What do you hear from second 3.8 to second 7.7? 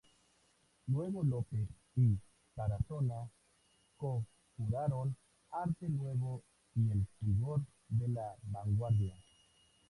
co-curaron ""Arte Nuevo y el fulgor